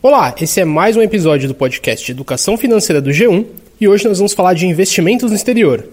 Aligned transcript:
Olá, 0.00 0.32
esse 0.40 0.60
é 0.60 0.64
mais 0.64 0.96
um 0.96 1.02
episódio 1.02 1.48
do 1.48 1.54
podcast 1.56 2.08
Educação 2.12 2.56
Financeira 2.56 3.02
do 3.02 3.10
G1 3.10 3.44
e 3.80 3.88
hoje 3.88 4.06
nós 4.06 4.18
vamos 4.18 4.32
falar 4.32 4.54
de 4.54 4.64
investimentos 4.64 5.28
no 5.28 5.36
exterior. 5.36 5.88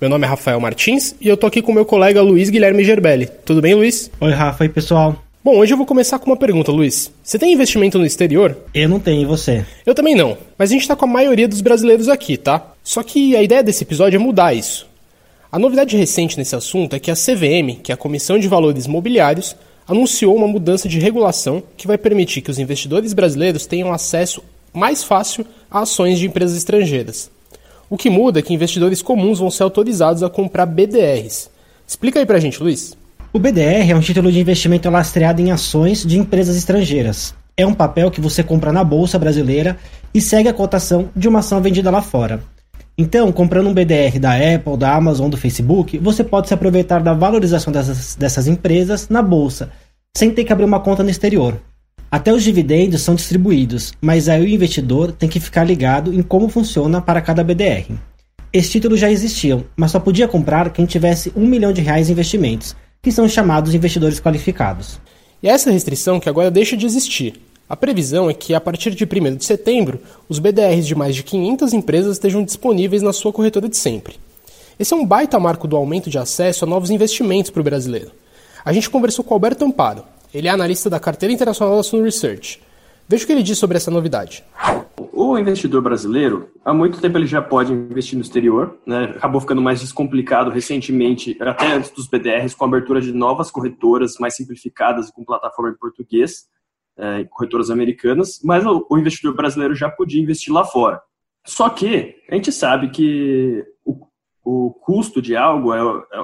Meu 0.00 0.08
nome 0.08 0.24
é 0.24 0.28
Rafael 0.28 0.60
Martins 0.60 1.16
e 1.20 1.26
eu 1.26 1.36
tô 1.36 1.44
aqui 1.44 1.60
com 1.60 1.72
meu 1.72 1.84
colega 1.84 2.22
Luiz 2.22 2.50
Guilherme 2.50 2.84
Gerbelli. 2.84 3.28
Tudo 3.44 3.60
bem, 3.60 3.74
Luiz? 3.74 4.12
Oi, 4.20 4.30
Rafa. 4.30 4.64
E 4.64 4.68
pessoal? 4.68 5.20
Bom, 5.42 5.56
hoje 5.56 5.72
eu 5.72 5.76
vou 5.76 5.86
começar 5.86 6.20
com 6.20 6.30
uma 6.30 6.36
pergunta, 6.36 6.70
Luiz. 6.70 7.12
Você 7.20 7.36
tem 7.36 7.52
investimento 7.52 7.98
no 7.98 8.06
exterior? 8.06 8.56
Eu 8.72 8.88
não 8.88 9.00
tenho, 9.00 9.22
e 9.22 9.26
você? 9.26 9.66
Eu 9.84 9.92
também 9.92 10.14
não, 10.14 10.38
mas 10.56 10.70
a 10.70 10.74
gente 10.74 10.86
tá 10.86 10.94
com 10.94 11.06
a 11.06 11.08
maioria 11.08 11.48
dos 11.48 11.60
brasileiros 11.60 12.08
aqui, 12.08 12.36
tá? 12.36 12.64
Só 12.84 13.02
que 13.02 13.34
a 13.34 13.42
ideia 13.42 13.62
desse 13.62 13.82
episódio 13.82 14.18
é 14.18 14.20
mudar 14.20 14.54
isso. 14.54 14.86
A 15.50 15.58
novidade 15.58 15.96
recente 15.96 16.38
nesse 16.38 16.54
assunto 16.54 16.94
é 16.94 17.00
que 17.00 17.10
a 17.10 17.14
CVM, 17.14 17.80
que 17.82 17.90
é 17.90 17.94
a 17.94 17.98
Comissão 17.98 18.38
de 18.38 18.46
Valores 18.46 18.86
Mobiliários, 18.86 19.56
anunciou 19.88 20.36
uma 20.36 20.46
mudança 20.46 20.88
de 20.88 21.00
regulação 21.00 21.62
que 21.76 21.86
vai 21.86 21.96
permitir 21.96 22.42
que 22.42 22.50
os 22.50 22.58
investidores 22.58 23.14
brasileiros 23.14 23.66
tenham 23.66 23.92
acesso 23.92 24.42
mais 24.72 25.02
fácil 25.02 25.46
a 25.70 25.80
ações 25.80 26.18
de 26.18 26.26
empresas 26.26 26.56
estrangeiras. 26.56 27.30
O 27.88 27.96
que 27.96 28.10
muda 28.10 28.38
é 28.38 28.42
que 28.42 28.52
investidores 28.52 29.00
comuns 29.00 29.38
vão 29.38 29.50
ser 29.50 29.62
autorizados 29.62 30.22
a 30.22 30.28
comprar 30.28 30.66
BDRs. 30.66 31.50
Explica 31.86 32.20
aí 32.20 32.26
pra 32.26 32.38
gente, 32.38 32.62
Luiz. 32.62 32.94
O 33.32 33.38
BDR 33.38 33.90
é 33.90 33.96
um 33.96 34.00
título 34.00 34.30
de 34.30 34.38
investimento 34.38 34.90
lastreado 34.90 35.40
em 35.40 35.50
ações 35.50 36.04
de 36.04 36.18
empresas 36.18 36.56
estrangeiras. 36.56 37.34
É 37.56 37.66
um 37.66 37.74
papel 37.74 38.10
que 38.10 38.20
você 38.20 38.42
compra 38.42 38.72
na 38.72 38.84
bolsa 38.84 39.18
brasileira 39.18 39.78
e 40.12 40.20
segue 40.20 40.48
a 40.48 40.54
cotação 40.54 41.08
de 41.16 41.28
uma 41.28 41.40
ação 41.40 41.60
vendida 41.60 41.90
lá 41.90 42.02
fora. 42.02 42.42
Então, 43.00 43.30
comprando 43.30 43.68
um 43.68 43.72
BDR 43.72 44.18
da 44.18 44.32
Apple, 44.32 44.76
da 44.76 44.92
Amazon, 44.92 45.30
do 45.30 45.36
Facebook, 45.36 45.96
você 45.98 46.24
pode 46.24 46.48
se 46.48 46.54
aproveitar 46.54 47.00
da 47.00 47.14
valorização 47.14 47.72
dessas, 47.72 48.16
dessas 48.16 48.48
empresas 48.48 49.08
na 49.08 49.22
bolsa, 49.22 49.70
sem 50.16 50.32
ter 50.32 50.42
que 50.42 50.52
abrir 50.52 50.64
uma 50.64 50.80
conta 50.80 51.04
no 51.04 51.08
exterior. 51.08 51.62
Até 52.10 52.32
os 52.32 52.42
dividendos 52.42 53.02
são 53.02 53.14
distribuídos, 53.14 53.92
mas 54.00 54.28
aí 54.28 54.42
o 54.42 54.48
investidor 54.48 55.12
tem 55.12 55.28
que 55.28 55.38
ficar 55.38 55.62
ligado 55.62 56.12
em 56.12 56.22
como 56.22 56.48
funciona 56.48 57.00
para 57.00 57.20
cada 57.20 57.44
BDR. 57.44 57.94
Esses 58.52 58.72
títulos 58.72 58.98
já 58.98 59.08
existiam, 59.08 59.64
mas 59.76 59.92
só 59.92 60.00
podia 60.00 60.26
comprar 60.26 60.70
quem 60.70 60.84
tivesse 60.84 61.32
um 61.36 61.46
milhão 61.46 61.72
de 61.72 61.82
reais 61.82 62.08
em 62.08 62.12
investimentos, 62.12 62.74
que 63.00 63.12
são 63.12 63.28
chamados 63.28 63.74
investidores 63.74 64.18
qualificados. 64.18 65.00
E 65.40 65.48
essa 65.48 65.70
restrição 65.70 66.18
que 66.18 66.28
agora 66.28 66.50
deixa 66.50 66.76
de 66.76 66.84
existir. 66.84 67.40
A 67.68 67.76
previsão 67.76 68.30
é 68.30 68.34
que, 68.34 68.54
a 68.54 68.60
partir 68.60 68.94
de 68.94 69.04
1 69.04 69.36
de 69.36 69.44
setembro, 69.44 70.00
os 70.26 70.38
BDRs 70.38 70.86
de 70.86 70.94
mais 70.94 71.14
de 71.14 71.22
500 71.22 71.74
empresas 71.74 72.12
estejam 72.12 72.42
disponíveis 72.42 73.02
na 73.02 73.12
sua 73.12 73.30
corretora 73.30 73.68
de 73.68 73.76
sempre. 73.76 74.16
Esse 74.78 74.94
é 74.94 74.96
um 74.96 75.04
baita 75.04 75.38
marco 75.38 75.68
do 75.68 75.76
aumento 75.76 76.08
de 76.08 76.16
acesso 76.16 76.64
a 76.64 76.68
novos 76.68 76.88
investimentos 76.88 77.50
para 77.50 77.60
o 77.60 77.64
brasileiro. 77.64 78.10
A 78.64 78.72
gente 78.72 78.88
conversou 78.88 79.22
com 79.22 79.34
Alberto 79.34 79.66
Amparo, 79.66 80.02
ele 80.32 80.48
é 80.48 80.50
analista 80.50 80.88
da 80.88 80.98
carteira 80.98 81.32
internacional 81.32 81.76
da 81.76 81.82
Sun 81.82 82.02
Research. 82.02 82.58
Veja 83.06 83.24
o 83.24 83.26
que 83.26 83.32
ele 83.32 83.42
diz 83.42 83.58
sobre 83.58 83.76
essa 83.76 83.90
novidade. 83.90 84.42
O 85.12 85.36
investidor 85.36 85.82
brasileiro, 85.82 86.48
há 86.64 86.72
muito 86.72 87.00
tempo 87.00 87.18
ele 87.18 87.26
já 87.26 87.42
pode 87.42 87.72
investir 87.72 88.16
no 88.16 88.22
exterior, 88.22 88.78
né? 88.86 89.12
acabou 89.16 89.42
ficando 89.42 89.60
mais 89.60 89.80
descomplicado 89.80 90.50
recentemente, 90.50 91.36
até 91.40 91.72
antes 91.74 91.90
dos 91.90 92.08
BDRs, 92.08 92.54
com 92.54 92.64
a 92.64 92.68
abertura 92.68 93.00
de 93.00 93.12
novas 93.12 93.50
corretoras 93.50 94.16
mais 94.18 94.36
simplificadas 94.36 95.10
com 95.10 95.22
plataforma 95.22 95.70
em 95.70 95.78
português 95.78 96.46
é, 96.98 97.24
corretoras 97.24 97.70
americanas, 97.70 98.40
mas 98.42 98.66
o, 98.66 98.86
o, 98.90 98.98
investidor 98.98 99.34
brasileiro 99.34 99.74
já 99.74 99.88
podia 99.88 100.20
investir 100.20 100.52
lá 100.52 100.64
fora. 100.64 101.00
Só 101.46 101.70
que 101.70 102.16
a 102.28 102.34
gente 102.34 102.50
sabe 102.50 102.90
que 102.90 103.64
o, 103.84 104.06
o 104.44 104.70
custo 104.72 105.22
de 105.22 105.36
algo 105.36 105.72
é, 105.72 105.80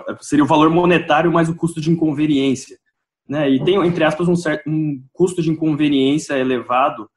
é, 0.08 0.16
seria 0.20 0.44
o 0.44 0.48
valor 0.48 0.68
monetário 0.70 1.32
mais 1.32 1.48
o 1.48 1.54
custo 1.54 1.80
de 1.80 1.90
inconveniência. 1.90 2.76
Né? 3.26 3.48
E 3.50 3.64
tem, 3.64 3.76
entre 3.86 4.04
aspas, 4.04 4.28
um, 4.28 4.36
certo, 4.36 4.68
um 4.68 5.02
custo 5.12 5.40
de 5.40 5.50
inconveniência 5.50 6.34
elevado 6.34 7.08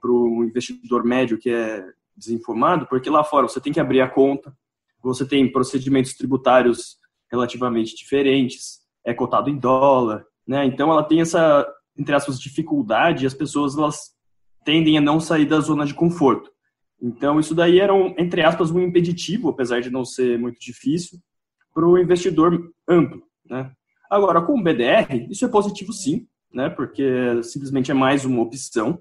para 0.00 0.10
o 0.10 0.44
investidor 0.44 1.04
médio 1.04 1.38
que 1.38 1.48
é 1.48 1.84
desinformado, 2.16 2.86
porque 2.86 3.08
lá 3.08 3.22
fora 3.22 3.48
você 3.48 3.60
tem 3.60 3.72
que 3.72 3.80
abrir 3.80 4.00
a 4.00 4.08
conta, 4.08 4.54
você 5.02 5.26
tem 5.26 5.50
procedimentos 5.50 6.14
tributários 6.14 6.98
relativamente 7.30 7.94
diferentes, 7.94 8.80
é 9.04 9.14
cotado 9.14 9.48
em 9.48 9.56
dólar, 9.56 10.24
né? 10.46 10.64
Então 10.64 10.90
ela 10.90 11.02
tem 11.02 11.20
essa 11.20 11.66
entre 11.98 12.14
aspas, 12.14 12.40
dificuldade, 12.40 13.26
as 13.26 13.34
pessoas 13.34 13.76
elas 13.76 14.14
tendem 14.64 14.98
a 14.98 15.00
não 15.00 15.20
sair 15.20 15.46
da 15.46 15.60
zona 15.60 15.86
de 15.86 15.94
conforto. 15.94 16.50
Então, 17.00 17.38
isso 17.38 17.54
daí 17.54 17.78
era, 17.78 17.94
um, 17.94 18.14
entre 18.18 18.42
aspas, 18.42 18.70
um 18.70 18.80
impeditivo, 18.80 19.48
apesar 19.48 19.80
de 19.80 19.90
não 19.90 20.04
ser 20.04 20.38
muito 20.38 20.58
difícil, 20.58 21.18
para 21.74 21.86
o 21.86 21.98
investidor 21.98 22.72
amplo. 22.88 23.22
Né? 23.48 23.70
Agora, 24.10 24.40
com 24.40 24.58
o 24.58 24.62
BDR, 24.62 25.26
isso 25.30 25.44
é 25.44 25.48
positivo 25.48 25.92
sim, 25.92 26.26
né? 26.52 26.70
porque 26.70 27.42
simplesmente 27.42 27.90
é 27.90 27.94
mais 27.94 28.24
uma 28.24 28.42
opção. 28.42 29.00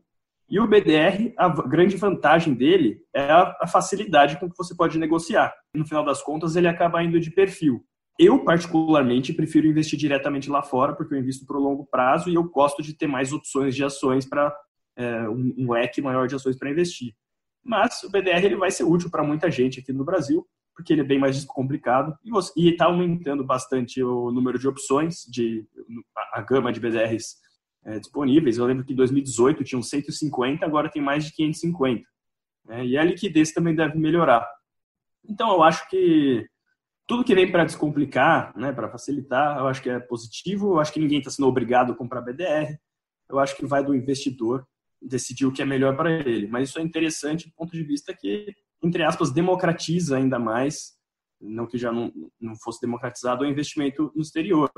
E 0.49 0.59
o 0.59 0.67
BDR, 0.67 1.33
a 1.37 1.49
grande 1.49 1.95
vantagem 1.95 2.53
dele 2.53 2.99
é 3.13 3.31
a, 3.31 3.57
a 3.61 3.67
facilidade 3.67 4.37
com 4.39 4.49
que 4.49 4.57
você 4.57 4.75
pode 4.75 4.99
negociar. 4.99 5.53
No 5.73 5.85
final 5.85 6.05
das 6.05 6.21
contas, 6.21 6.55
ele 6.55 6.67
acaba 6.67 7.03
indo 7.03 7.19
de 7.19 7.31
perfil. 7.31 7.83
Eu, 8.17 8.43
particularmente, 8.43 9.33
prefiro 9.33 9.67
investir 9.67 9.99
diretamente 9.99 10.49
lá 10.49 10.63
fora, 10.63 10.95
porque 10.95 11.13
eu 11.13 11.19
invisto 11.19 11.45
para 11.45 11.57
o 11.57 11.61
longo 11.61 11.85
prazo 11.85 12.29
e 12.29 12.35
eu 12.35 12.43
gosto 12.43 12.81
de 12.81 12.93
ter 12.93 13.07
mais 13.07 13.33
opções 13.33 13.75
de 13.75 13.83
ações 13.83 14.25
para 14.25 14.55
é, 14.95 15.27
um, 15.27 15.53
um, 15.57 15.71
leque 15.71 16.01
maior 16.01 16.27
de 16.27 16.35
ações 16.35 16.57
para 16.57 16.69
investir. 16.69 17.13
Mas 17.61 18.03
o 18.03 18.09
BDR 18.09 18.45
ele 18.45 18.55
vai 18.55 18.71
ser 18.71 18.85
útil 18.85 19.09
para 19.09 19.23
muita 19.23 19.51
gente 19.51 19.81
aqui 19.81 19.91
no 19.91 20.05
Brasil, 20.05 20.47
porque 20.73 20.93
ele 20.93 21.01
é 21.01 21.05
bem 21.05 21.19
mais 21.19 21.43
complicado 21.43 22.17
e 22.55 22.69
está 22.69 22.85
aumentando 22.85 23.43
bastante 23.43 24.01
o 24.01 24.31
número 24.31 24.57
de 24.57 24.67
opções, 24.67 25.25
de 25.29 25.65
a, 26.33 26.41
gama 26.41 26.71
de 26.71 26.79
BDRs 26.79 27.35
é, 27.83 27.99
disponíveis. 27.99 28.57
Eu 28.57 28.65
lembro 28.65 28.85
que 28.85 28.93
em 28.93 28.95
2018 28.95 29.63
tinham 29.63 29.81
150, 29.81 30.65
agora 30.65 30.89
tem 30.89 31.01
mais 31.01 31.25
de 31.25 31.33
550. 31.33 32.03
Né? 32.65 32.85
E 32.85 32.97
a 32.97 33.03
liquidez 33.03 33.51
também 33.51 33.75
deve 33.75 33.97
melhorar. 33.97 34.47
Então, 35.27 35.51
eu 35.51 35.63
acho 35.63 35.89
que 35.89 36.47
tudo 37.07 37.23
que 37.23 37.35
vem 37.35 37.51
para 37.51 37.65
descomplicar, 37.65 38.51
né, 38.57 38.71
para 38.71 38.89
facilitar, 38.89 39.57
eu 39.59 39.67
acho 39.67 39.81
que 39.81 39.89
é 39.89 39.99
positivo. 39.99 40.73
Eu 40.73 40.79
acho 40.79 40.91
que 40.91 40.99
ninguém 40.99 41.19
está 41.19 41.29
sendo 41.29 41.47
obrigado 41.47 41.91
a 41.91 41.95
comprar 41.95 42.21
BDR. 42.21 42.77
Eu 43.29 43.39
acho 43.39 43.55
que 43.55 43.65
vai 43.65 43.83
do 43.83 43.95
investidor 43.95 44.65
decidir 45.01 45.45
o 45.45 45.51
que 45.51 45.61
é 45.61 45.65
melhor 45.65 45.95
para 45.95 46.11
ele. 46.11 46.47
Mas 46.47 46.69
isso 46.69 46.79
é 46.79 46.81
interessante 46.81 47.47
do 47.47 47.53
ponto 47.55 47.71
de 47.71 47.83
vista 47.83 48.13
que, 48.13 48.53
entre 48.83 49.03
aspas, 49.03 49.31
democratiza 49.31 50.17
ainda 50.17 50.39
mais, 50.39 50.93
não 51.39 51.67
que 51.67 51.77
já 51.77 51.91
não, 51.91 52.11
não 52.39 52.55
fosse 52.55 52.81
democratizado, 52.81 53.43
o 53.43 53.47
investimento 53.47 54.11
no 54.15 54.21
exterior. 54.21 54.71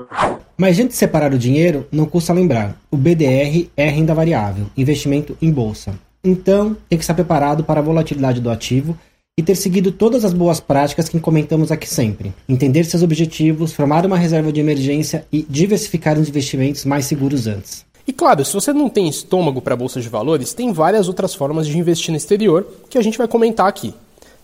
Mas 0.56 0.78
antes 0.78 0.90
de 0.90 0.96
separar 0.96 1.32
o 1.32 1.38
dinheiro, 1.38 1.86
não 1.90 2.04
custa 2.04 2.32
lembrar: 2.32 2.78
o 2.90 2.96
BDR 2.96 3.70
é 3.76 3.88
renda 3.88 4.14
variável, 4.14 4.66
investimento 4.76 5.36
em 5.40 5.50
bolsa. 5.50 5.98
Então, 6.22 6.74
tem 6.88 6.98
que 6.98 7.04
estar 7.04 7.14
preparado 7.14 7.64
para 7.64 7.80
a 7.80 7.82
volatilidade 7.82 8.40
do 8.40 8.50
ativo 8.50 8.98
e 9.38 9.42
ter 9.42 9.54
seguido 9.54 9.92
todas 9.92 10.24
as 10.24 10.32
boas 10.32 10.58
práticas 10.58 11.08
que 11.08 11.20
comentamos 11.20 11.70
aqui 11.70 11.88
sempre. 11.88 12.34
Entender 12.48 12.82
seus 12.82 13.04
objetivos, 13.04 13.72
formar 13.72 14.04
uma 14.04 14.18
reserva 14.18 14.50
de 14.50 14.58
emergência 14.58 15.24
e 15.30 15.46
diversificar 15.48 16.18
os 16.18 16.28
investimentos 16.28 16.84
mais 16.84 17.06
seguros 17.06 17.46
antes. 17.46 17.86
E 18.04 18.12
claro, 18.12 18.44
se 18.44 18.52
você 18.52 18.72
não 18.72 18.88
tem 18.88 19.08
estômago 19.08 19.62
para 19.62 19.76
bolsa 19.76 20.00
de 20.00 20.08
valores, 20.08 20.52
tem 20.52 20.72
várias 20.72 21.06
outras 21.06 21.36
formas 21.36 21.68
de 21.68 21.78
investir 21.78 22.10
no 22.10 22.16
exterior 22.16 22.66
que 22.90 22.98
a 22.98 23.02
gente 23.02 23.16
vai 23.16 23.28
comentar 23.28 23.68
aqui. 23.68 23.94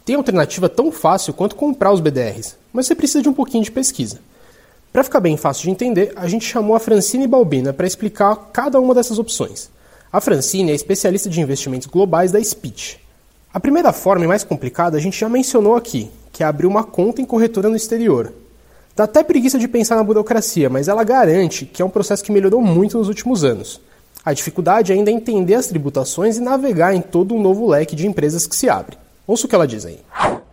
Tem 0.05 0.15
alternativa 0.15 0.69
tão 0.69 0.93
fácil 0.93 1.34
quanto 1.34 1.56
comprar 1.56 1.93
os 1.93 1.99
BDRs, 1.99 2.56
mas 2.72 2.87
você 2.87 2.94
precisa 2.94 3.21
de 3.21 3.28
um 3.28 3.34
pouquinho 3.34 3.65
de 3.65 3.72
pesquisa. 3.72 4.21
Para 4.93 5.03
ficar 5.03 5.19
bem 5.19 5.37
fácil 5.37 5.65
de 5.65 5.71
entender, 5.71 6.12
a 6.15 6.28
gente 6.28 6.44
chamou 6.44 6.76
a 6.76 6.78
Francine 6.78 7.26
Balbina 7.26 7.72
para 7.72 7.87
explicar 7.87 8.37
cada 8.53 8.78
uma 8.78 8.94
dessas 8.94 9.19
opções. 9.19 9.69
A 10.12 10.21
Francine 10.21 10.71
é 10.71 10.75
especialista 10.76 11.28
de 11.28 11.41
investimentos 11.41 11.88
globais 11.88 12.31
da 12.31 12.41
Speech. 12.41 13.03
A 13.54 13.60
primeira 13.60 13.92
forma 13.92 14.25
e 14.25 14.26
mais 14.26 14.42
complicada 14.42 14.97
a 14.97 15.00
gente 15.00 15.16
já 15.16 15.28
mencionou 15.28 15.76
aqui, 15.76 16.10
que 16.32 16.42
é 16.42 16.47
abrir 16.47 16.66
uma 16.66 16.82
conta 16.82 17.22
em 17.22 17.25
corretora 17.25 17.69
no 17.69 17.76
exterior. 17.76 18.32
Dá 18.97 19.04
até 19.04 19.22
preguiça 19.22 19.60
de 19.60 19.69
pensar 19.69 19.94
na 19.94 20.03
burocracia, 20.03 20.69
mas 20.69 20.88
ela 20.88 21.04
garante 21.04 21.64
que 21.64 21.81
é 21.81 21.84
um 21.84 21.88
processo 21.88 22.25
que 22.25 22.32
melhorou 22.32 22.60
muito 22.60 22.98
nos 22.98 23.06
últimos 23.06 23.44
anos. 23.44 23.81
A 24.25 24.32
dificuldade 24.32 24.93
ainda 24.93 25.08
é 25.08 25.14
entender 25.14 25.55
as 25.55 25.69
tributações 25.69 26.37
e 26.37 26.40
navegar 26.40 26.96
em 26.96 27.00
todo 27.00 27.32
um 27.32 27.40
novo 27.40 27.69
leque 27.69 27.94
de 27.94 28.08
empresas 28.08 28.44
que 28.44 28.56
se 28.56 28.69
abre. 28.69 28.99
Ouça 29.25 29.46
o 29.46 29.49
que 29.49 29.55
ela 29.55 29.69
diz 29.69 29.87
aí. 29.87 30.00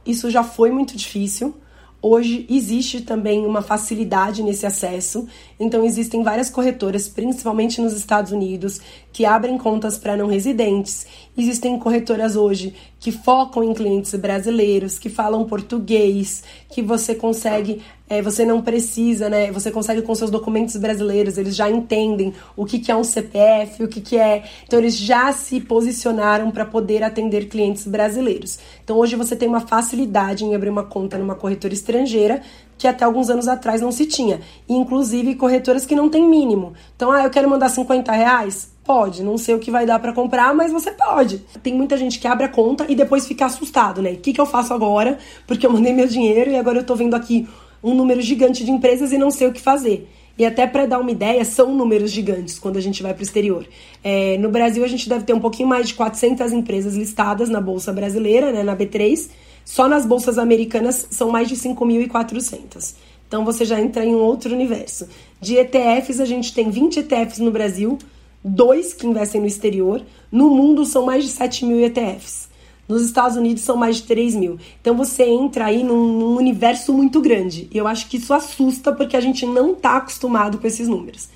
Isso 0.05 0.29
já 0.29 0.43
foi 0.43 0.69
muito 0.69 0.95
difícil, 0.95 1.55
Hoje 2.03 2.47
existe 2.49 3.01
também 3.01 3.45
uma 3.45 3.61
facilidade 3.61 4.41
nesse 4.41 4.65
acesso, 4.65 5.27
então 5.59 5.85
existem 5.85 6.23
várias 6.23 6.49
corretoras, 6.49 7.07
principalmente 7.07 7.79
nos 7.79 7.93
Estados 7.93 8.31
Unidos, 8.31 8.81
que 9.13 9.23
abrem 9.23 9.55
contas 9.55 9.99
para 9.99 10.17
não 10.17 10.25
residentes. 10.25 11.05
Existem 11.37 11.79
corretoras 11.79 12.35
hoje 12.35 12.73
que 12.99 13.11
focam 13.11 13.63
em 13.63 13.73
clientes 13.73 14.13
brasileiros, 14.15 14.99
que 14.99 15.09
falam 15.09 15.45
português, 15.45 16.43
que 16.69 16.81
você 16.81 17.15
consegue 17.15 17.81
é, 18.11 18.21
você 18.21 18.43
não 18.43 18.61
precisa, 18.61 19.29
né? 19.29 19.53
Você 19.53 19.71
consegue 19.71 20.01
com 20.01 20.13
seus 20.13 20.29
documentos 20.29 20.75
brasileiros, 20.75 21.37
eles 21.37 21.55
já 21.55 21.69
entendem 21.69 22.33
o 22.57 22.65
que, 22.65 22.77
que 22.77 22.91
é 22.91 22.95
um 22.95 23.05
CPF, 23.05 23.85
o 23.85 23.87
que, 23.87 24.01
que 24.01 24.17
é. 24.17 24.43
Então, 24.65 24.79
eles 24.79 24.97
já 24.97 25.31
se 25.31 25.61
posicionaram 25.61 26.51
para 26.51 26.65
poder 26.65 27.03
atender 27.03 27.45
clientes 27.45 27.87
brasileiros. 27.87 28.59
Então, 28.83 28.97
hoje 28.97 29.15
você 29.15 29.33
tem 29.33 29.47
uma 29.47 29.61
facilidade 29.61 30.43
em 30.43 30.53
abrir 30.53 30.69
uma 30.69 30.83
conta 30.83 31.17
numa 31.17 31.35
corretora 31.35 31.73
estrangeira 31.73 32.41
que 32.81 32.87
até 32.87 33.05
alguns 33.05 33.29
anos 33.29 33.47
atrás 33.47 33.79
não 33.79 33.91
se 33.91 34.07
tinha. 34.07 34.41
Inclusive 34.67 35.35
corretoras 35.35 35.85
que 35.85 35.93
não 35.93 36.09
têm 36.09 36.27
mínimo. 36.27 36.73
Então, 36.95 37.11
ah, 37.11 37.23
eu 37.23 37.29
quero 37.29 37.47
mandar 37.47 37.69
50 37.69 38.11
reais? 38.11 38.71
Pode, 38.83 39.21
não 39.21 39.37
sei 39.37 39.53
o 39.53 39.59
que 39.59 39.69
vai 39.69 39.85
dar 39.85 39.99
para 39.99 40.11
comprar, 40.11 40.51
mas 40.55 40.71
você 40.71 40.89
pode. 40.89 41.45
Tem 41.61 41.75
muita 41.75 41.95
gente 41.95 42.17
que 42.17 42.27
abre 42.27 42.45
a 42.45 42.49
conta 42.49 42.87
e 42.89 42.95
depois 42.95 43.27
fica 43.27 43.45
assustado, 43.45 44.01
né? 44.01 44.13
O 44.13 44.17
que, 44.17 44.33
que 44.33 44.41
eu 44.41 44.47
faço 44.47 44.73
agora? 44.73 45.19
Porque 45.45 45.63
eu 45.63 45.71
mandei 45.71 45.93
meu 45.93 46.07
dinheiro 46.07 46.49
e 46.49 46.55
agora 46.55 46.79
eu 46.79 46.83
tô 46.83 46.95
vendo 46.95 47.13
aqui 47.13 47.47
um 47.83 47.93
número 47.93 48.19
gigante 48.19 48.65
de 48.65 48.71
empresas 48.71 49.11
e 49.11 49.17
não 49.19 49.29
sei 49.29 49.47
o 49.47 49.53
que 49.53 49.61
fazer. 49.61 50.09
E 50.35 50.43
até 50.43 50.65
para 50.65 50.87
dar 50.87 50.97
uma 50.97 51.11
ideia, 51.11 51.45
são 51.45 51.75
números 51.75 52.09
gigantes 52.09 52.57
quando 52.57 52.77
a 52.77 52.81
gente 52.81 53.03
vai 53.03 53.13
para 53.13 53.21
o 53.21 53.23
exterior. 53.23 53.63
É, 54.03 54.39
no 54.39 54.49
Brasil, 54.49 54.83
a 54.83 54.87
gente 54.87 55.07
deve 55.07 55.23
ter 55.23 55.33
um 55.33 55.39
pouquinho 55.39 55.69
mais 55.69 55.87
de 55.87 55.93
400 55.93 56.51
empresas 56.51 56.95
listadas 56.95 57.47
na 57.47 57.61
Bolsa 57.61 57.93
Brasileira, 57.93 58.51
né, 58.51 58.63
na 58.63 58.75
B3. 58.75 59.29
Só 59.63 59.87
nas 59.87 60.05
bolsas 60.05 60.37
americanas 60.37 61.07
são 61.11 61.29
mais 61.29 61.47
de 61.47 61.55
5.400. 61.55 62.95
Então 63.27 63.45
você 63.45 63.63
já 63.63 63.79
entra 63.79 64.03
em 64.05 64.13
um 64.13 64.19
outro 64.19 64.53
universo. 64.53 65.07
De 65.39 65.55
ETFs, 65.55 66.19
a 66.19 66.25
gente 66.25 66.53
tem 66.53 66.69
20 66.69 66.99
ETFs 66.99 67.39
no 67.39 67.49
Brasil, 67.49 67.97
dois 68.43 68.93
que 68.93 69.07
investem 69.07 69.39
no 69.39 69.47
exterior. 69.47 70.01
No 70.31 70.49
mundo 70.49 70.85
são 70.85 71.05
mais 71.05 71.23
de 71.23 71.29
7 71.29 71.65
mil 71.65 71.79
ETFs. 71.79 72.49
Nos 72.87 73.03
Estados 73.03 73.37
Unidos 73.37 73.63
são 73.63 73.77
mais 73.77 73.97
de 73.97 74.03
3 74.03 74.35
mil. 74.35 74.57
Então 74.81 74.97
você 74.97 75.23
entra 75.23 75.65
aí 75.65 75.81
num, 75.81 76.19
num 76.19 76.35
universo 76.35 76.91
muito 76.91 77.21
grande. 77.21 77.69
E 77.71 77.77
eu 77.77 77.87
acho 77.87 78.09
que 78.09 78.17
isso 78.17 78.33
assusta 78.33 78.91
porque 78.91 79.15
a 79.15 79.21
gente 79.21 79.45
não 79.45 79.71
está 79.71 79.95
acostumado 79.95 80.57
com 80.57 80.67
esses 80.67 80.89
números. 80.89 81.29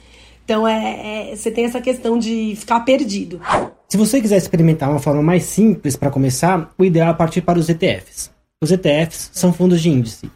Então 0.46 0.68
é, 0.68 1.32
é, 1.32 1.36
você 1.36 1.50
tem 1.50 1.66
essa 1.66 1.82
questão 1.82 2.18
de 2.20 2.56
ficar 2.56 2.80
perdido. 2.82 3.42
Se 3.90 3.98
você 3.98 4.22
quiser 4.22 4.38
experimentar 4.38 4.90
uma 4.90 5.00
forma 5.00 5.24
mais 5.24 5.44
simples 5.44 5.96
para 5.96 6.12
começar, 6.12 6.72
o 6.78 6.86
ideal 6.86 7.10
é 7.10 7.14
partir 7.14 7.42
para 7.42 7.58
os 7.58 7.68
ETFs. 7.68 8.32
Os 8.64 8.72
ETFs 8.72 9.32
são 9.34 9.52
fundos 9.52 9.82
de 9.82 9.90
índice. 9.90 10.30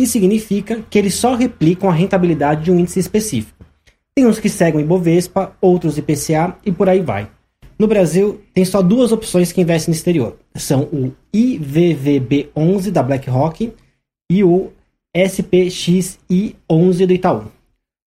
Isso 0.00 0.12
significa 0.12 0.84
que 0.90 0.98
eles 0.98 1.14
só 1.14 1.36
replicam 1.36 1.88
a 1.88 1.92
rentabilidade 1.92 2.64
de 2.64 2.72
um 2.72 2.78
índice 2.78 2.98
específico. 2.98 3.64
Tem 4.14 4.26
uns 4.26 4.40
que 4.40 4.48
seguem 4.48 4.80
o 4.80 4.84
Ibovespa, 4.84 5.56
outros 5.60 5.96
IPCA 5.96 6.56
e 6.66 6.72
por 6.72 6.88
aí 6.88 7.00
vai. 7.00 7.30
No 7.78 7.86
Brasil, 7.86 8.40
tem 8.52 8.64
só 8.64 8.82
duas 8.82 9.12
opções 9.12 9.52
que 9.52 9.60
investem 9.60 9.92
no 9.92 9.96
exterior. 9.96 10.36
São 10.56 10.82
o 10.92 11.12
IVVB11 11.34 12.90
da 12.90 13.02
BlackRock 13.02 13.72
e 14.30 14.44
o 14.44 14.70
SPXI11 15.16 17.06
do 17.06 17.12
Itaú. 17.12 17.44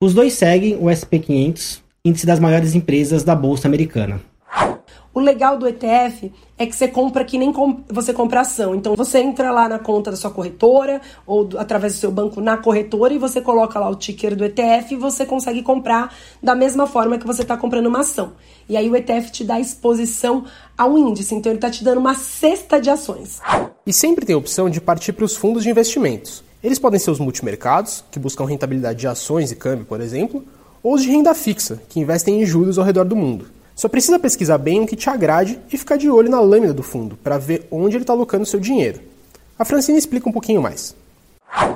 Os 0.03 0.13
dois 0.13 0.33
seguem 0.33 0.75
o 0.75 0.87
SP500, 0.87 1.79
índice 2.03 2.25
das 2.25 2.37
maiores 2.37 2.75
empresas 2.75 3.23
da 3.23 3.33
bolsa 3.33 3.69
americana. 3.69 4.19
O 5.13 5.19
legal 5.21 5.57
do 5.57 5.65
ETF 5.65 6.29
é 6.57 6.65
que 6.65 6.75
você 6.75 6.89
compra 6.89 7.23
que 7.23 7.37
nem 7.37 7.53
com, 7.53 7.81
você 7.87 8.11
compra 8.11 8.41
ação. 8.41 8.75
Então 8.75 8.97
você 8.97 9.19
entra 9.19 9.49
lá 9.49 9.69
na 9.69 9.79
conta 9.79 10.11
da 10.11 10.17
sua 10.17 10.29
corretora 10.29 10.99
ou 11.25 11.45
do, 11.45 11.57
através 11.57 11.93
do 11.93 11.99
seu 11.99 12.11
banco 12.11 12.41
na 12.41 12.57
corretora 12.57 13.13
e 13.13 13.17
você 13.17 13.39
coloca 13.39 13.79
lá 13.79 13.89
o 13.89 13.95
ticker 13.95 14.35
do 14.35 14.43
ETF 14.43 14.93
e 14.93 14.97
você 14.97 15.25
consegue 15.25 15.61
comprar 15.61 16.13
da 16.43 16.53
mesma 16.53 16.85
forma 16.85 17.17
que 17.17 17.25
você 17.25 17.43
está 17.43 17.55
comprando 17.55 17.85
uma 17.85 18.01
ação. 18.01 18.33
E 18.67 18.75
aí 18.75 18.89
o 18.89 18.97
ETF 18.97 19.31
te 19.31 19.45
dá 19.45 19.57
exposição 19.57 20.43
ao 20.77 20.97
índice, 20.97 21.33
então 21.33 21.49
ele 21.49 21.59
está 21.59 21.69
te 21.69 21.81
dando 21.81 21.99
uma 21.99 22.13
cesta 22.13 22.77
de 22.77 22.89
ações. 22.89 23.39
E 23.87 23.93
sempre 23.93 24.25
tem 24.25 24.35
a 24.35 24.37
opção 24.37 24.69
de 24.69 24.81
partir 24.81 25.13
para 25.13 25.23
os 25.23 25.37
fundos 25.37 25.63
de 25.63 25.69
investimentos. 25.69 26.43
Eles 26.63 26.79
podem 26.79 26.97
ser 26.97 27.11
os 27.11 27.19
multimercados, 27.19 28.05
que 28.09 28.17
buscam 28.17 28.45
rentabilidade 28.45 28.99
de 28.99 29.07
ações 29.07 29.51
e 29.51 29.55
câmbio, 29.55 29.85
por 29.85 29.99
exemplo, 29.99 30.45
ou 30.81 30.93
os 30.93 31.03
de 31.03 31.09
renda 31.09 31.33
fixa, 31.33 31.81
que 31.89 31.99
investem 31.99 32.41
em 32.41 32.45
juros 32.45 32.79
ao 32.79 32.85
redor 32.85 33.03
do 33.03 33.17
mundo. 33.17 33.47
Só 33.75 33.89
precisa 33.89 34.17
pesquisar 34.17 34.57
bem 34.59 34.79
o 34.79 34.87
que 34.87 34.95
te 34.95 35.09
agrade 35.09 35.59
e 35.71 35.77
ficar 35.77 35.97
de 35.97 36.09
olho 36.09 36.29
na 36.29 36.39
lâmina 36.39 36.73
do 36.73 36.81
fundo 36.81 37.17
para 37.17 37.37
ver 37.37 37.67
onde 37.69 37.97
ele 37.97 38.03
está 38.03 38.13
alocando 38.13 38.45
seu 38.45 38.61
dinheiro. 38.61 39.01
A 39.59 39.65
Francine 39.65 39.97
explica 39.97 40.29
um 40.29 40.31
pouquinho 40.31 40.61
mais. 40.61 40.95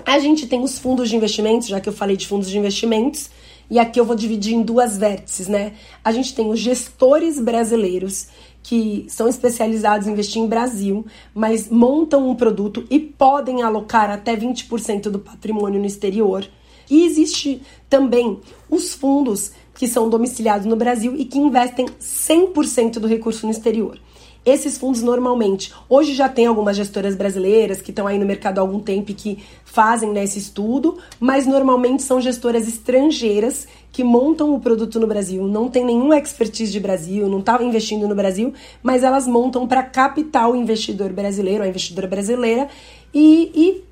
A 0.05 0.19
gente 0.19 0.47
tem 0.47 0.61
os 0.63 0.79
fundos 0.79 1.09
de 1.09 1.17
investimentos, 1.17 1.67
já 1.67 1.81
que 1.81 1.89
eu 1.89 1.93
falei 1.93 2.15
de 2.15 2.25
fundos 2.25 2.49
de 2.49 2.57
investimentos, 2.57 3.29
e 3.69 3.77
aqui 3.77 3.99
eu 3.99 4.05
vou 4.05 4.15
dividir 4.15 4.53
em 4.53 4.63
duas 4.63 4.97
vértices, 4.97 5.49
né? 5.49 5.73
A 6.03 6.13
gente 6.13 6.33
tem 6.33 6.49
os 6.49 6.59
gestores 6.59 7.39
brasileiros, 7.39 8.27
que 8.67 9.05
são 9.07 9.29
especializados 9.29 10.07
em 10.07 10.11
investir 10.11 10.41
em 10.41 10.45
Brasil, 10.45 11.05
mas 11.33 11.69
montam 11.69 12.29
um 12.29 12.35
produto 12.35 12.85
e 12.89 12.99
podem 12.99 13.61
alocar 13.61 14.09
até 14.09 14.35
20% 14.35 15.03
do 15.03 15.19
patrimônio 15.19 15.79
no 15.79 15.85
exterior. 15.85 16.45
E 16.89 17.05
existe 17.05 17.61
também 17.89 18.41
os 18.69 18.93
fundos 18.93 19.53
que 19.73 19.87
são 19.87 20.09
domiciliados 20.09 20.65
no 20.65 20.75
Brasil 20.75 21.15
e 21.15 21.23
que 21.23 21.39
investem 21.39 21.85
100% 21.85 22.99
do 22.99 23.07
recurso 23.07 23.45
no 23.45 23.53
exterior. 23.53 23.97
Esses 24.47 24.77
fundos 24.77 25.01
normalmente, 25.01 25.73
hoje 25.89 26.13
já 26.13 26.29
tem 26.29 26.45
algumas 26.45 26.77
gestoras 26.77 27.17
brasileiras 27.17 27.81
que 27.81 27.91
estão 27.91 28.07
aí 28.07 28.17
no 28.17 28.25
mercado 28.25 28.59
há 28.59 28.61
algum 28.61 28.79
tempo 28.79 29.11
e 29.11 29.13
que 29.13 29.39
fazem 29.65 30.09
né, 30.13 30.23
esse 30.23 30.39
estudo, 30.39 30.97
mas 31.19 31.45
normalmente 31.45 32.01
são 32.01 32.21
gestoras 32.21 32.65
estrangeiras 32.65 33.67
que 33.91 34.05
montam 34.05 34.55
o 34.55 34.59
produto 34.61 35.01
no 35.01 35.05
Brasil, 35.05 35.43
não 35.43 35.67
tem 35.67 35.83
nenhum 35.83 36.13
expertise 36.13 36.71
de 36.71 36.79
Brasil, 36.79 37.27
não 37.27 37.39
estava 37.39 37.61
investindo 37.61 38.07
no 38.07 38.15
Brasil, 38.15 38.53
mas 38.81 39.03
elas 39.03 39.27
montam 39.27 39.67
para 39.67 39.83
captar 39.83 40.49
o 40.49 40.55
investidor 40.55 41.11
brasileiro, 41.11 41.65
a 41.65 41.67
investidora 41.67 42.07
brasileira, 42.07 42.69
e, 43.13 43.51
e 43.53 43.86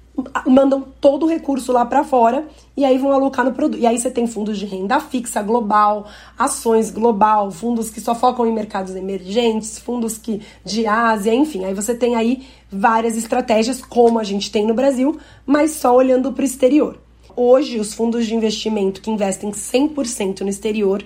mandam 0.45 0.85
todo 1.01 1.25
o 1.25 1.29
recurso 1.29 1.71
lá 1.71 1.85
para 1.85 2.03
fora 2.03 2.47
e 2.75 2.85
aí 2.85 2.97
vão 2.97 3.11
alocar 3.11 3.43
no 3.43 3.53
produto. 3.53 3.79
E 3.79 3.85
aí 3.85 3.97
você 3.97 4.09
tem 4.09 4.27
fundos 4.27 4.57
de 4.57 4.65
renda 4.65 4.99
fixa 4.99 5.41
global, 5.41 6.07
ações 6.37 6.91
global, 6.91 7.51
fundos 7.51 7.89
que 7.89 7.99
só 7.99 8.15
focam 8.15 8.45
em 8.45 8.53
mercados 8.53 8.95
emergentes, 8.95 9.77
fundos 9.79 10.17
que 10.17 10.41
de 10.63 10.87
Ásia, 10.87 11.33
enfim. 11.33 11.65
Aí 11.65 11.73
você 11.73 11.93
tem 11.93 12.15
aí 12.15 12.45
várias 12.71 13.17
estratégias 13.17 13.81
como 13.81 14.19
a 14.19 14.23
gente 14.23 14.51
tem 14.51 14.65
no 14.65 14.73
Brasil, 14.73 15.17
mas 15.45 15.71
só 15.71 15.95
olhando 15.95 16.31
para 16.31 16.43
o 16.43 16.45
exterior. 16.45 16.99
Hoje, 17.35 17.79
os 17.79 17.93
fundos 17.93 18.25
de 18.25 18.33
investimento 18.33 19.01
que 19.01 19.11
investem 19.11 19.51
100% 19.51 20.41
no 20.41 20.49
exterior, 20.49 21.03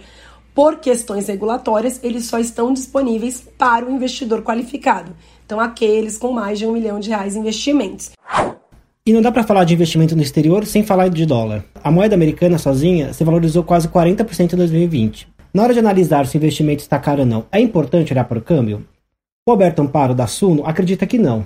por 0.54 0.76
questões 0.76 1.28
regulatórias, 1.28 2.00
eles 2.04 2.26
só 2.26 2.38
estão 2.38 2.72
disponíveis 2.72 3.42
para 3.58 3.86
o 3.86 3.90
investidor 3.90 4.44
qualificado. 4.44 5.16
Então, 5.44 5.60
aqueles 5.60 6.20
com 6.20 6.32
mais 6.32 6.60
de 6.60 6.68
um 6.68 6.72
milhão 6.72 7.00
de 7.00 7.10
reais 7.10 7.36
investimentos. 7.36 8.12
E 9.10 9.12
não 9.12 9.24
dá 9.24 9.32
para 9.32 9.42
falar 9.42 9.64
de 9.64 9.74
investimento 9.74 10.16
no 10.16 10.22
exterior 10.22 10.68
sem 10.68 10.84
falar 10.84 11.08
de 11.08 11.26
dólar. 11.26 11.66
A 11.84 11.90
moeda 11.90 12.14
americana 12.14 12.60
sozinha 12.60 13.12
se 13.12 13.24
valorizou 13.24 13.64
quase 13.64 13.88
40% 13.88 14.54
em 14.54 14.56
2020. 14.56 15.28
Na 15.52 15.64
hora 15.64 15.74
de 15.74 15.80
analisar 15.80 16.28
se 16.28 16.36
o 16.36 16.38
investimento 16.38 16.84
está 16.84 17.00
caro 17.00 17.22
ou 17.22 17.26
não, 17.26 17.44
é 17.52 17.60
importante 17.60 18.14
olhar 18.14 18.26
para 18.26 18.38
o 18.38 18.42
câmbio? 18.44 18.86
O 19.48 19.50
Alberto 19.50 19.82
Amparo 19.82 20.14
da 20.14 20.28
Suno 20.28 20.64
acredita 20.64 21.08
que 21.08 21.18
não. 21.18 21.44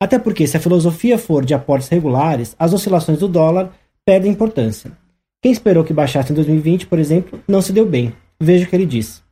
Até 0.00 0.18
porque 0.18 0.46
se 0.46 0.56
a 0.56 0.60
filosofia 0.60 1.18
for 1.18 1.44
de 1.44 1.52
aportes 1.52 1.90
regulares, 1.90 2.56
as 2.58 2.72
oscilações 2.72 3.18
do 3.18 3.28
dólar 3.28 3.70
perdem 4.06 4.32
importância. 4.32 4.92
Quem 5.42 5.52
esperou 5.52 5.84
que 5.84 5.92
baixasse 5.92 6.32
em 6.32 6.34
2020, 6.34 6.86
por 6.86 6.98
exemplo, 6.98 7.38
não 7.46 7.60
se 7.60 7.74
deu 7.74 7.84
bem. 7.84 8.14
Veja 8.40 8.64
o 8.64 8.68
que 8.70 8.74
ele 8.74 8.86
diz. 8.86 9.22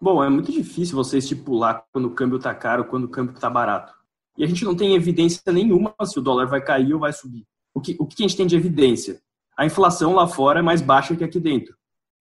Bom, 0.00 0.22
é 0.22 0.30
muito 0.30 0.52
difícil 0.52 0.94
você 0.94 1.18
estipular 1.18 1.82
quando 1.92 2.04
o 2.04 2.10
câmbio 2.10 2.36
está 2.36 2.54
caro, 2.54 2.84
quando 2.84 3.06
o 3.06 3.08
câmbio 3.08 3.34
está 3.34 3.50
barato 3.50 3.99
e 4.36 4.44
a 4.44 4.46
gente 4.46 4.64
não 4.64 4.74
tem 4.74 4.94
evidência 4.94 5.40
nenhuma 5.52 5.94
se 6.04 6.18
o 6.18 6.22
dólar 6.22 6.46
vai 6.46 6.62
cair 6.62 6.92
ou 6.94 7.00
vai 7.00 7.12
subir. 7.12 7.46
O 7.74 7.80
que, 7.80 7.96
o 7.98 8.06
que 8.06 8.22
a 8.22 8.26
gente 8.26 8.36
tem 8.36 8.46
de 8.46 8.56
evidência? 8.56 9.20
A 9.56 9.66
inflação 9.66 10.14
lá 10.14 10.26
fora 10.26 10.60
é 10.60 10.62
mais 10.62 10.80
baixa 10.80 11.14
que 11.14 11.24
aqui 11.24 11.38
dentro. 11.38 11.74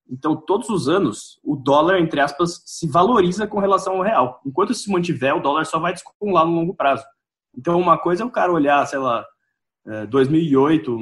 Então, 0.09 0.35
todos 0.35 0.69
os 0.69 0.89
anos, 0.89 1.39
o 1.43 1.55
dólar, 1.55 1.99
entre 1.99 2.19
aspas, 2.19 2.61
se 2.65 2.87
valoriza 2.87 3.45
com 3.45 3.59
relação 3.59 3.97
ao 3.97 4.01
real. 4.01 4.41
Enquanto 4.45 4.73
se 4.73 4.91
mantiver, 4.91 5.35
o 5.35 5.41
dólar 5.41 5.65
só 5.65 5.79
vai 5.79 5.93
descolar 5.93 6.45
no 6.45 6.55
longo 6.55 6.73
prazo. 6.73 7.05
Então, 7.55 7.79
uma 7.79 7.97
coisa 7.97 8.23
é 8.23 8.25
o 8.25 8.31
cara 8.31 8.51
olhar, 8.51 8.85
sei 8.87 8.99
lá, 8.99 9.25
2008, 10.09 10.97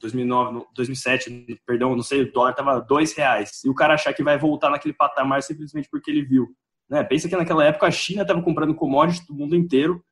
2009, 0.00 0.66
2007, 0.74 1.60
perdão, 1.66 1.94
não 1.96 2.02
sei, 2.02 2.22
o 2.22 2.32
dólar 2.32 2.50
estava 2.50 2.80
dois 2.80 3.14
reais 3.14 3.62
e 3.64 3.68
o 3.68 3.74
cara 3.74 3.94
achar 3.94 4.12
que 4.12 4.22
vai 4.22 4.36
voltar 4.36 4.68
naquele 4.68 4.92
patamar 4.92 5.42
simplesmente 5.42 5.88
porque 5.90 6.10
ele 6.10 6.22
viu. 6.22 6.48
Né? 6.88 7.02
Pensa 7.02 7.28
que 7.28 7.36
naquela 7.36 7.64
época 7.64 7.86
a 7.86 7.90
China 7.90 8.22
estava 8.22 8.42
comprando 8.42 8.74
commodities 8.74 9.26
do 9.26 9.34
mundo 9.34 9.56
inteiro 9.56 10.04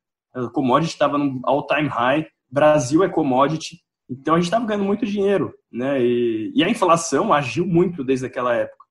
commodity 0.53 0.93
estava 0.93 1.17
no 1.17 1.39
all-time 1.43 1.87
high, 1.87 2.27
Brasil 2.49 3.03
é 3.03 3.09
commodity, 3.09 3.77
então 4.09 4.35
a 4.35 4.37
gente 4.37 4.45
estava 4.45 4.65
ganhando 4.65 4.85
muito 4.85 5.05
dinheiro, 5.05 5.53
né? 5.71 6.01
E, 6.01 6.51
e, 6.55 6.63
a 6.63 6.69
inflação 6.69 7.33
agiu 7.33 7.65
muito 7.65 8.03
desde 8.03 8.25
aquela 8.25 8.53
época. 8.53 8.83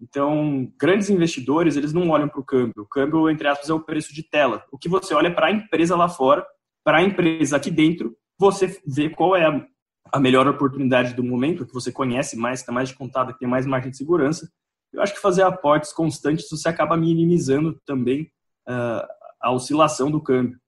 Então, 0.00 0.70
grandes 0.78 1.10
investidores, 1.10 1.76
eles 1.76 1.92
não 1.92 2.08
olham 2.10 2.28
para 2.28 2.40
o 2.40 2.44
câmbio. 2.44 2.82
O 2.82 2.86
câmbio, 2.86 3.30
entre 3.30 3.46
aspas, 3.46 3.70
é 3.70 3.72
o 3.72 3.80
preço 3.80 4.12
de 4.12 4.22
tela. 4.22 4.64
O 4.70 4.78
que 4.78 4.88
você 4.88 5.14
olha 5.14 5.32
para 5.32 5.46
a 5.46 5.50
empresa 5.50 5.96
lá 5.96 6.08
fora, 6.08 6.44
para 6.84 6.98
a 6.98 7.02
empresa 7.02 7.56
aqui 7.56 7.70
dentro, 7.70 8.16
você 8.38 8.80
vê 8.86 9.08
qual 9.08 9.36
é 9.36 9.46
a, 9.46 9.66
a 10.12 10.20
melhor 10.20 10.46
oportunidade 10.48 11.14
do 11.14 11.22
momento, 11.22 11.66
que 11.66 11.74
você 11.74 11.92
conhece 11.92 12.36
mais, 12.36 12.60
está 12.60 12.72
mais 12.72 12.88
de 12.88 12.96
contato, 12.96 13.32
que 13.32 13.38
tem 13.38 13.48
mais 13.48 13.64
margem 13.64 13.90
de 13.90 13.96
segurança. 13.96 14.50
Eu 14.92 15.00
acho 15.00 15.14
que 15.14 15.20
fazer 15.20 15.42
aportes 15.42 15.92
constantes, 15.92 16.48
você 16.50 16.68
acaba 16.68 16.96
minimizando 16.96 17.80
também 17.86 18.30
uh, 18.68 19.06
a 19.40 19.52
oscilação 19.52 20.10
do 20.10 20.20
câmbio. 20.20 20.58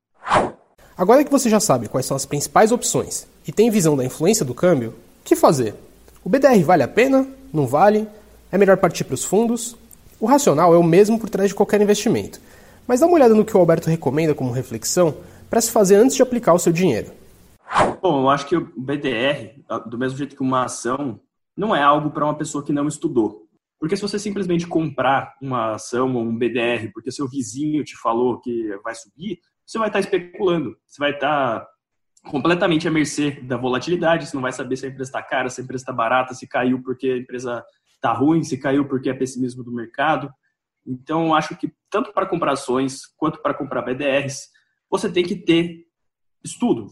Agora 0.97 1.25
que 1.25 1.31
você 1.31 1.51
já 1.51 1.59
sabe 1.59 1.89
quais 1.89 2.07
são 2.07 2.17
as 2.17 2.25
principais 2.25 2.71
opções 2.71 3.27
e 3.47 3.51
tem 3.51 3.69
visão 3.69 3.97
da 3.97 4.05
influência 4.05 4.45
do 4.45 4.55
câmbio, 4.55 4.91
o 4.91 5.25
que 5.25 5.35
fazer? 5.35 5.75
O 6.23 6.29
BDR 6.29 6.63
vale 6.65 6.85
a 6.85 6.89
pena? 6.89 7.27
Não 7.53 7.67
vale? 7.67 8.07
É 8.53 8.57
melhor 8.57 8.77
partir 8.77 9.03
para 9.03 9.15
os 9.15 9.25
fundos? 9.25 9.77
O 10.21 10.27
racional 10.27 10.73
é 10.73 10.79
o 10.79 10.85
mesmo 10.85 11.19
por 11.19 11.29
trás 11.29 11.49
de 11.49 11.55
qualquer 11.55 11.81
investimento, 11.81 12.41
mas 12.87 13.01
dá 13.01 13.07
uma 13.07 13.17
olhada 13.17 13.35
no 13.35 13.45
que 13.45 13.57
o 13.57 13.59
Alberto 13.59 13.91
recomenda 13.91 14.37
como 14.37 14.53
reflexão 14.53 15.17
para 15.51 15.61
se 15.61 15.73
fazer 15.73 15.97
antes 15.97 16.15
de 16.15 16.23
aplicar 16.23 16.55
o 16.55 16.61
seu 16.61 16.73
dinheiro. 16.73 17.11
Bom, 18.01 18.23
eu 18.23 18.31
acho 18.31 18.47
que 18.47 18.57
o 18.57 18.73
BDR, 18.77 19.61
do 19.87 19.99
mesmo 19.99 20.17
jeito 20.17 20.37
que 20.37 20.43
uma 20.43 20.65
ação, 20.65 21.19
não 21.57 21.75
é 21.75 21.83
algo 21.83 22.11
para 22.11 22.25
uma 22.25 22.39
pessoa 22.39 22.65
que 22.65 22.73
não 22.73 22.87
estudou. 22.87 23.49
Porque 23.81 23.97
se 23.97 24.03
você 24.03 24.17
simplesmente 24.17 24.67
comprar 24.67 25.35
uma 25.43 25.75
ação 25.75 26.15
ou 26.15 26.23
um 26.23 26.39
BDR 26.39 26.93
porque 26.95 27.11
seu 27.11 27.29
vizinho 27.29 27.83
te 27.83 27.97
falou 27.97 28.41
que 28.41 28.77
vai 28.85 28.95
subir, 28.95 29.41
você 29.66 29.78
vai 29.78 29.88
estar 29.88 30.00
especulando. 30.00 30.76
Você 30.87 30.99
vai 30.99 31.12
estar 31.12 31.66
completamente 32.25 32.88
à 32.88 32.90
mercê 32.90 33.33
da 33.42 33.56
volatilidade, 33.56 34.26
você 34.26 34.37
não 34.37 34.42
vai 34.42 34.52
saber 34.52 34.76
se 34.76 34.87
a 34.87 34.88
empresa 34.88 35.09
está 35.11 35.23
cara, 35.23 35.49
se 35.49 35.61
a 35.61 35.64
empresa 35.64 35.83
está 35.83 35.92
barata, 35.92 36.35
se 36.35 36.47
caiu 36.47 36.83
porque 36.83 37.09
a 37.09 37.18
empresa 37.18 37.64
está 37.94 38.12
ruim, 38.12 38.42
se 38.42 38.59
caiu 38.59 38.87
porque 38.87 39.11
é 39.11 39.14
pessimismo 39.14 39.62
do 39.62 39.73
mercado. 39.73 40.30
Então, 40.87 41.35
acho 41.35 41.56
que 41.56 41.73
tanto 41.90 42.12
para 42.12 42.26
comprar 42.26 42.52
ações 42.52 43.06
quanto 43.16 43.40
para 43.40 43.54
comprar 43.54 43.83
BDRs, 43.83 44.49
você 44.90 45.11
tem 45.11 45.25
que 45.25 45.37
ter 45.37 45.87
estudo. 46.42 46.90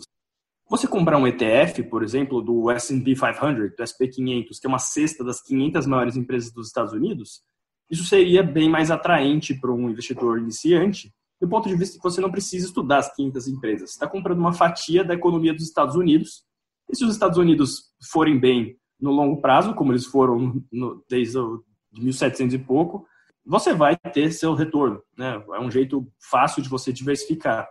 Você 0.68 0.86
comprar 0.86 1.18
um 1.18 1.26
ETF, 1.26 1.82
por 1.84 2.02
exemplo, 2.02 2.40
do 2.40 2.70
S&P 2.70 3.14
500, 3.14 3.76
do 3.76 3.84
SP 3.84 4.08
500, 4.08 4.58
que 4.58 4.66
é 4.66 4.68
uma 4.68 4.78
cesta 4.78 5.22
das 5.22 5.42
500 5.42 5.86
maiores 5.86 6.16
empresas 6.16 6.50
dos 6.52 6.68
Estados 6.68 6.94
Unidos, 6.94 7.42
isso 7.90 8.04
seria 8.04 8.42
bem 8.42 8.70
mais 8.70 8.90
atraente 8.90 9.52
para 9.52 9.70
um 9.70 9.90
investidor 9.90 10.38
iniciante, 10.38 11.12
do 11.42 11.48
ponto 11.48 11.68
de 11.68 11.74
vista 11.74 11.96
que 11.96 12.02
você 12.04 12.20
não 12.20 12.30
precisa 12.30 12.66
estudar 12.66 12.98
as 12.98 13.12
500 13.16 13.48
empresas. 13.48 13.90
Você 13.90 13.96
está 13.96 14.06
comprando 14.06 14.38
uma 14.38 14.52
fatia 14.52 15.04
da 15.04 15.12
economia 15.12 15.52
dos 15.52 15.64
Estados 15.64 15.96
Unidos, 15.96 16.44
e 16.88 16.96
se 16.96 17.04
os 17.04 17.12
Estados 17.12 17.36
Unidos 17.36 17.92
forem 18.12 18.38
bem 18.38 18.76
no 19.00 19.10
longo 19.10 19.40
prazo, 19.40 19.74
como 19.74 19.90
eles 19.90 20.06
foram 20.06 20.62
no, 20.70 21.04
desde 21.10 21.36
o, 21.36 21.64
de 21.90 22.00
1700 22.00 22.54
e 22.54 22.58
pouco, 22.60 23.04
você 23.44 23.74
vai 23.74 23.96
ter 23.96 24.30
seu 24.30 24.54
retorno. 24.54 25.02
Né? 25.18 25.42
É 25.54 25.58
um 25.58 25.68
jeito 25.68 26.06
fácil 26.30 26.62
de 26.62 26.68
você 26.68 26.92
diversificar. 26.92 27.68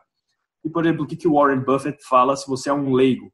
E, 0.65 0.69
por 0.69 0.85
exemplo, 0.85 1.05
o 1.05 1.07
que 1.07 1.25
o 1.25 1.35
Warren 1.35 1.63
Buffett 1.63 1.97
fala 2.03 2.35
se 2.35 2.49
você 2.49 2.69
é 2.69 2.73
um 2.73 2.91
leigo? 2.91 3.31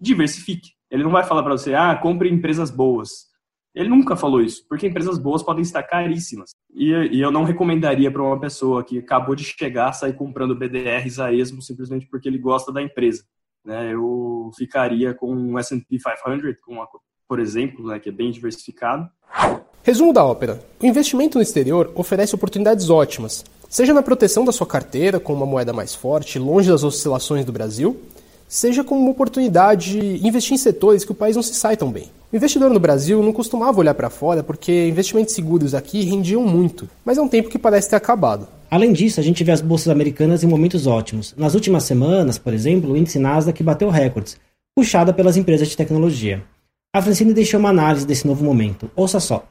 Diversifique. 0.00 0.70
Ele 0.90 1.04
não 1.04 1.12
vai 1.12 1.22
falar 1.22 1.44
para 1.44 1.56
você, 1.56 1.74
ah, 1.74 1.94
compre 1.94 2.28
empresas 2.28 2.72
boas. 2.72 3.28
Ele 3.76 3.90
nunca 3.90 4.16
falou 4.16 4.40
isso, 4.40 4.64
porque 4.66 4.86
empresas 4.86 5.18
boas 5.18 5.42
podem 5.42 5.60
estar 5.60 5.82
caríssimas. 5.82 6.52
E, 6.74 6.90
e 7.12 7.20
eu 7.20 7.30
não 7.30 7.44
recomendaria 7.44 8.10
para 8.10 8.22
uma 8.22 8.40
pessoa 8.40 8.82
que 8.82 8.98
acabou 9.00 9.34
de 9.34 9.44
chegar 9.44 9.92
sair 9.92 10.14
comprando 10.14 10.56
BDRs 10.56 11.20
a 11.20 11.30
esmo 11.30 11.60
simplesmente 11.60 12.06
porque 12.06 12.26
ele 12.26 12.38
gosta 12.38 12.72
da 12.72 12.80
empresa. 12.80 13.24
Né? 13.62 13.92
Eu 13.92 14.50
ficaria 14.56 15.12
com 15.12 15.52
o 15.52 15.58
S&P 15.58 15.98
500, 15.98 16.58
com 16.64 16.82
por 17.28 17.38
exemplo, 17.38 17.86
né, 17.86 17.98
que 17.98 18.08
é 18.08 18.12
bem 18.12 18.30
diversificado. 18.30 19.10
Resumo 19.82 20.12
da 20.12 20.24
ópera: 20.24 20.58
o 20.80 20.86
investimento 20.86 21.36
no 21.36 21.42
exterior 21.42 21.92
oferece 21.94 22.34
oportunidades 22.34 22.88
ótimas, 22.88 23.44
seja 23.68 23.92
na 23.92 24.02
proteção 24.02 24.42
da 24.42 24.52
sua 24.52 24.66
carteira 24.66 25.20
com 25.20 25.34
uma 25.34 25.44
moeda 25.44 25.74
mais 25.74 25.94
forte, 25.94 26.38
longe 26.38 26.70
das 26.70 26.82
oscilações 26.82 27.44
do 27.44 27.52
Brasil, 27.52 28.00
seja 28.48 28.84
como 28.84 29.00
uma 29.00 29.10
oportunidade 29.10 29.98
de 29.98 30.26
investir 30.26 30.54
em 30.54 30.58
setores 30.58 31.04
que 31.04 31.12
o 31.12 31.14
país 31.14 31.36
não 31.36 31.42
se 31.42 31.54
sai 31.54 31.76
tão 31.76 31.90
bem. 31.90 32.10
O 32.32 32.36
investidor 32.36 32.70
no 32.70 32.80
Brasil 32.80 33.22
não 33.22 33.32
costumava 33.32 33.78
olhar 33.78 33.94
para 33.94 34.10
fora 34.10 34.42
porque 34.42 34.88
investimentos 34.88 35.34
seguros 35.34 35.74
aqui 35.74 36.02
rendiam 36.02 36.42
muito, 36.42 36.88
mas 37.04 37.18
é 37.18 37.22
um 37.22 37.28
tempo 37.28 37.48
que 37.48 37.58
parece 37.58 37.88
ter 37.90 37.96
acabado. 37.96 38.48
Além 38.70 38.92
disso, 38.92 39.20
a 39.20 39.22
gente 39.22 39.44
vê 39.44 39.52
as 39.52 39.60
bolsas 39.60 39.88
americanas 39.88 40.42
em 40.42 40.46
momentos 40.46 40.86
ótimos. 40.86 41.34
Nas 41.36 41.54
últimas 41.54 41.84
semanas, 41.84 42.36
por 42.36 42.52
exemplo, 42.52 42.92
o 42.92 42.96
índice 42.96 43.18
Nasdaq 43.18 43.62
bateu 43.62 43.88
recordes, 43.90 44.36
puxada 44.76 45.12
pelas 45.12 45.36
empresas 45.36 45.68
de 45.68 45.76
tecnologia. 45.76 46.42
A 46.94 47.00
Francine 47.00 47.32
deixou 47.32 47.60
uma 47.60 47.68
análise 47.68 48.06
desse 48.06 48.26
novo 48.26 48.44
momento. 48.44 48.90
Ouça 48.96 49.20
só. 49.20 49.46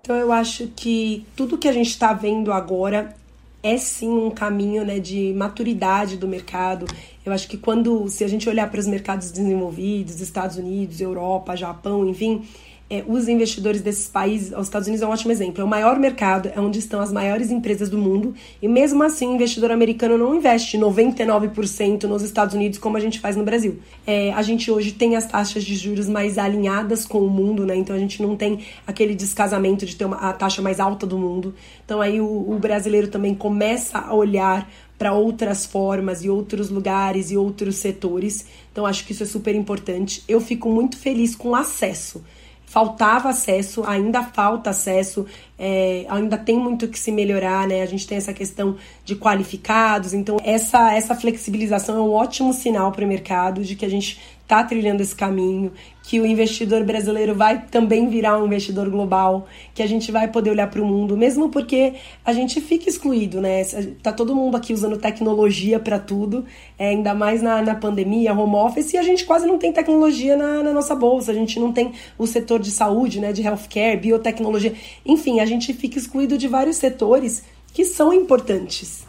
Então 0.00 0.16
eu 0.16 0.32
acho 0.32 0.66
que 0.74 1.24
tudo 1.36 1.58
que 1.58 1.68
a 1.68 1.72
gente 1.72 1.90
está 1.90 2.12
vendo 2.12 2.52
agora 2.52 3.14
é 3.62 3.76
sim 3.76 4.08
um 4.08 4.30
caminho 4.30 4.84
né, 4.84 4.98
de 4.98 5.32
maturidade 5.34 6.16
do 6.16 6.26
mercado. 6.26 6.86
Eu 7.24 7.32
acho 7.32 7.48
que 7.48 7.56
quando, 7.56 8.08
se 8.08 8.24
a 8.24 8.28
gente 8.28 8.48
olhar 8.48 8.70
para 8.70 8.80
os 8.80 8.86
mercados 8.86 9.30
desenvolvidos, 9.30 10.20
Estados 10.20 10.56
Unidos, 10.56 11.00
Europa, 11.00 11.54
Japão, 11.54 12.08
enfim, 12.08 12.42
é, 12.90 13.04
os 13.06 13.28
investidores 13.28 13.80
desses 13.80 14.08
países, 14.08 14.52
os 14.52 14.64
Estados 14.66 14.88
Unidos 14.88 15.02
é 15.02 15.06
um 15.06 15.10
ótimo 15.10 15.30
exemplo, 15.30 15.62
é 15.62 15.64
o 15.64 15.68
maior 15.68 15.96
mercado, 15.96 16.50
é 16.52 16.60
onde 16.60 16.80
estão 16.80 17.00
as 17.00 17.12
maiores 17.12 17.50
empresas 17.52 17.88
do 17.88 17.96
mundo, 17.96 18.34
e 18.60 18.66
mesmo 18.66 19.00
assim 19.04 19.28
o 19.28 19.34
investidor 19.34 19.70
americano 19.70 20.18
não 20.18 20.34
investe 20.34 20.76
99% 20.76 22.02
nos 22.04 22.22
Estados 22.22 22.52
Unidos 22.52 22.80
como 22.80 22.96
a 22.96 23.00
gente 23.00 23.20
faz 23.20 23.36
no 23.36 23.44
Brasil. 23.44 23.78
É, 24.04 24.32
a 24.32 24.42
gente 24.42 24.72
hoje 24.72 24.90
tem 24.90 25.14
as 25.14 25.24
taxas 25.24 25.62
de 25.62 25.76
juros 25.76 26.08
mais 26.08 26.36
alinhadas 26.36 27.06
com 27.06 27.20
o 27.20 27.30
mundo, 27.30 27.64
né? 27.64 27.76
Então 27.76 27.94
a 27.94 27.98
gente 27.98 28.20
não 28.20 28.34
tem 28.34 28.58
aquele 28.84 29.14
descasamento 29.14 29.86
de 29.86 29.94
ter 29.94 30.04
uma, 30.04 30.16
a 30.16 30.32
taxa 30.32 30.60
mais 30.60 30.80
alta 30.80 31.06
do 31.06 31.16
mundo. 31.16 31.54
Então 31.84 32.00
aí 32.00 32.20
o, 32.20 32.26
o 32.26 32.58
brasileiro 32.58 33.06
também 33.06 33.36
começa 33.36 33.98
a 33.98 34.12
olhar 34.12 34.68
para 35.00 35.14
outras 35.14 35.64
formas 35.64 36.22
e 36.22 36.28
outros 36.28 36.68
lugares 36.68 37.30
e 37.30 37.36
outros 37.38 37.76
setores. 37.76 38.44
Então 38.70 38.84
acho 38.84 39.06
que 39.06 39.12
isso 39.12 39.22
é 39.22 39.26
super 39.26 39.54
importante. 39.54 40.22
Eu 40.28 40.42
fico 40.42 40.68
muito 40.68 40.98
feliz 40.98 41.34
com 41.34 41.48
o 41.48 41.54
acesso 41.54 42.22
faltava 42.70 43.30
acesso, 43.30 43.82
ainda 43.84 44.22
falta 44.22 44.70
acesso, 44.70 45.26
é, 45.58 46.06
ainda 46.08 46.38
tem 46.38 46.56
muito 46.56 46.86
que 46.86 46.96
se 47.00 47.10
melhorar, 47.10 47.66
né? 47.66 47.82
A 47.82 47.86
gente 47.86 48.06
tem 48.06 48.16
essa 48.16 48.32
questão 48.32 48.76
de 49.04 49.16
qualificados, 49.16 50.14
então 50.14 50.36
essa, 50.44 50.94
essa 50.94 51.16
flexibilização 51.16 51.96
é 51.96 52.00
um 52.00 52.12
ótimo 52.12 52.52
sinal 52.52 52.92
para 52.92 53.04
o 53.04 53.08
mercado 53.08 53.64
de 53.64 53.74
que 53.74 53.84
a 53.84 53.88
gente 53.88 54.20
está 54.50 54.64
trilhando 54.64 55.00
esse 55.00 55.14
caminho, 55.14 55.70
que 56.02 56.18
o 56.18 56.26
investidor 56.26 56.82
brasileiro 56.82 57.36
vai 57.36 57.66
também 57.70 58.08
virar 58.08 58.36
um 58.36 58.46
investidor 58.46 58.90
global, 58.90 59.46
que 59.72 59.80
a 59.80 59.86
gente 59.86 60.10
vai 60.10 60.26
poder 60.26 60.50
olhar 60.50 60.68
para 60.68 60.82
o 60.82 60.84
mundo, 60.84 61.16
mesmo 61.16 61.50
porque 61.50 61.94
a 62.24 62.32
gente 62.32 62.60
fica 62.60 62.90
excluído, 62.90 63.40
né? 63.40 63.62
Tá 64.02 64.12
todo 64.12 64.34
mundo 64.34 64.56
aqui 64.56 64.72
usando 64.72 64.98
tecnologia 64.98 65.78
para 65.78 66.00
tudo, 66.00 66.44
é, 66.76 66.88
ainda 66.88 67.14
mais 67.14 67.40
na, 67.40 67.62
na 67.62 67.76
pandemia, 67.76 68.34
home 68.34 68.56
office, 68.56 68.92
e 68.92 68.98
a 68.98 69.02
gente 69.04 69.24
quase 69.24 69.46
não 69.46 69.56
tem 69.56 69.72
tecnologia 69.72 70.36
na, 70.36 70.64
na 70.64 70.72
nossa 70.72 70.96
bolsa, 70.96 71.30
a 71.30 71.34
gente 71.34 71.60
não 71.60 71.72
tem 71.72 71.92
o 72.18 72.26
setor 72.26 72.58
de 72.58 72.72
saúde, 72.72 73.20
né, 73.20 73.32
de 73.32 73.42
healthcare, 73.42 73.96
biotecnologia, 73.98 74.74
enfim, 75.06 75.38
a 75.38 75.46
gente 75.46 75.72
fica 75.72 75.96
excluído 75.96 76.36
de 76.36 76.48
vários 76.48 76.76
setores 76.76 77.44
que 77.72 77.84
são 77.84 78.12
importantes. 78.12 79.04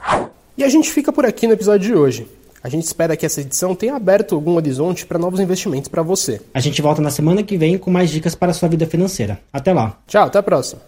E 0.55 0.63
a 0.63 0.69
gente 0.69 0.91
fica 0.91 1.11
por 1.11 1.25
aqui 1.25 1.47
no 1.47 1.53
episódio 1.53 1.87
de 1.87 1.95
hoje. 1.95 2.40
A 2.63 2.69
gente 2.69 2.85
espera 2.85 3.17
que 3.17 3.25
essa 3.25 3.41
edição 3.41 3.73
tenha 3.73 3.95
aberto 3.95 4.35
algum 4.35 4.55
horizonte 4.55 5.05
para 5.05 5.17
novos 5.17 5.39
investimentos 5.39 5.89
para 5.89 6.01
você. 6.01 6.41
A 6.53 6.59
gente 6.59 6.81
volta 6.81 7.01
na 7.01 7.09
semana 7.09 7.43
que 7.43 7.57
vem 7.57 7.77
com 7.77 7.89
mais 7.89 8.09
dicas 8.09 8.35
para 8.35 8.51
a 8.51 8.53
sua 8.53 8.69
vida 8.69 8.85
financeira. 8.85 9.39
Até 9.51 9.73
lá. 9.73 9.97
Tchau, 10.07 10.25
até 10.25 10.39
a 10.39 10.43
próxima. 10.43 10.81